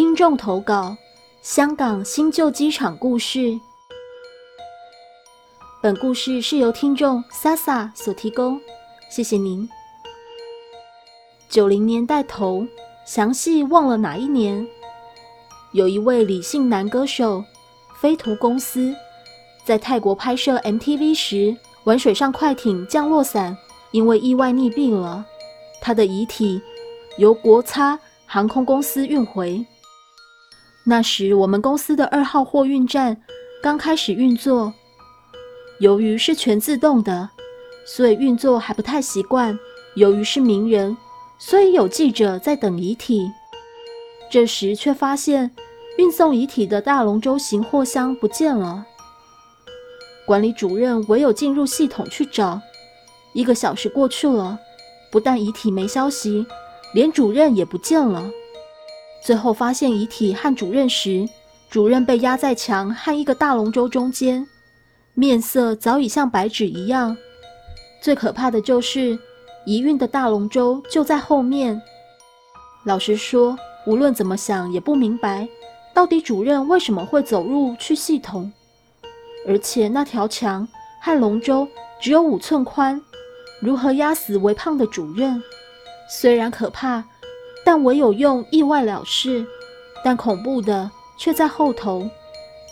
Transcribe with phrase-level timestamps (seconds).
[0.00, 0.96] 听众投稿：
[1.42, 3.60] 香港新旧机场故事。
[5.82, 8.58] 本故事是由听众 Sasa 所提供，
[9.10, 9.68] 谢谢您。
[11.50, 12.66] 九零年代头，
[13.04, 14.66] 详细忘了哪一年，
[15.72, 17.44] 有一位李姓男歌手，
[18.00, 18.96] 飞图公司
[19.66, 21.54] 在泰国拍摄 MTV 时，
[21.84, 23.54] 玩水上快艇降落伞，
[23.90, 25.26] 因为意外溺毙了。
[25.82, 26.62] 他的遗体
[27.18, 29.62] 由国差航空公司运回。
[30.84, 33.20] 那时，我们公司的二号货运站
[33.62, 34.72] 刚开始运作，
[35.80, 37.28] 由于是全自动的，
[37.86, 39.58] 所以运作还不太习惯。
[39.94, 40.96] 由于是名人。
[41.42, 43.32] 所以有记者在等遗体，
[44.30, 45.50] 这时却发现
[45.96, 48.84] 运送遗体的大龙舟型货箱不见了。
[50.26, 52.60] 管理主任唯有进入系统去找。
[53.32, 54.58] 一个小时过去了，
[55.10, 56.46] 不但遗体没消息，
[56.92, 58.30] 连主任也不见了。
[59.30, 61.24] 最后发现遗体和主任时，
[61.70, 64.44] 主任被压在墙和一个大龙舟中间，
[65.14, 67.16] 面色早已像白纸一样。
[68.02, 69.16] 最可怕的就是。
[69.64, 71.80] 遗运的大龙舟就在后面。
[72.82, 75.48] 老实说，无论怎么想也不明白，
[75.94, 78.52] 到底主任为什么会走入去系统，
[79.46, 80.66] 而且那条墙
[81.00, 81.68] 和龙舟
[82.00, 83.00] 只有五寸宽，
[83.60, 85.40] 如何压死微胖的主任？
[86.08, 87.04] 虽然可怕，
[87.64, 89.46] 但唯有用意外了事。
[90.02, 92.08] 但恐怖的却在后头。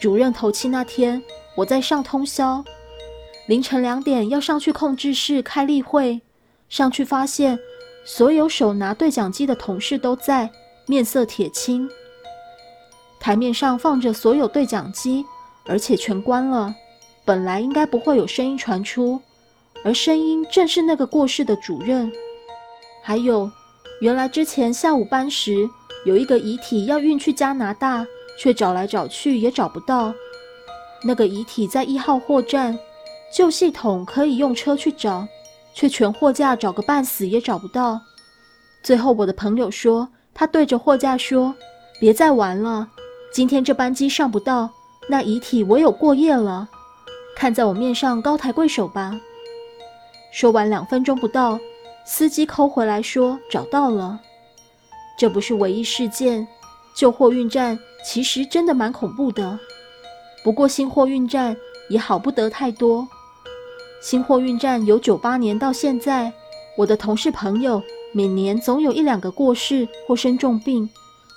[0.00, 1.22] 主任头七那天，
[1.54, 2.62] 我在上通宵，
[3.46, 6.20] 凌晨两点要上去控制室开例会。
[6.68, 7.58] 上去发现，
[8.04, 10.50] 所有手拿对讲机的同事都在，
[10.86, 11.88] 面色铁青。
[13.18, 15.24] 台面上放着所有对讲机，
[15.64, 16.74] 而且全关了。
[17.24, 19.22] 本来应该不会有声音传出，
[19.82, 22.12] 而声音正是那个过世的主任。
[23.02, 23.50] 还有，
[24.04, 25.66] 原来之前下午班时
[26.04, 28.06] 有一个遗体要运去加拿大，
[28.38, 30.12] 却找来找去也找不到。
[31.02, 32.78] 那个遗体在一号货站，
[33.34, 35.26] 旧系统可以用车去找。
[35.72, 37.98] 却全货架找个半死也找不到。
[38.82, 41.52] 最后，我的朋友说，他对着货架说
[41.98, 42.86] ：“别再玩了，
[43.32, 44.70] 今天这班机上不到，
[45.08, 46.68] 那遗体我有过夜了。
[47.34, 49.18] 看在我面上，高抬贵手吧。”
[50.30, 51.58] 说完，两分钟不到，
[52.06, 54.20] 司机扣回来说找到了。
[55.18, 56.46] 这不是唯一事件，
[56.96, 59.58] 旧货运站其实真的蛮恐怖的。
[60.42, 61.56] 不过新货运站
[61.88, 63.06] 也好不得太多。
[64.02, 66.32] 新货运站由九八年到现在，
[66.76, 67.82] 我的同事朋友
[68.12, 70.90] 每年总有一两个过世或生重病，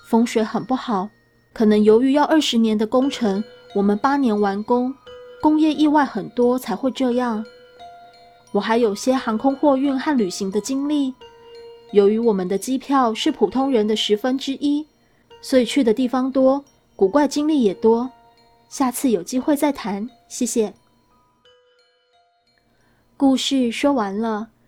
[0.10, 1.08] 风水很不好。
[1.54, 4.94] 可能由于要二十年的工程，我们八年完工，
[5.42, 7.46] 工业意外很多才会这样。
[8.58, 11.14] 我还有些航空货运和旅行的经历，
[11.92, 14.84] 由于我们的机票是普通人的十分之一，
[15.42, 18.10] 所以去的地方多，古怪经历也多。
[18.68, 20.74] 下次有机会再谈，谢谢。
[23.16, 24.50] 故事说完了，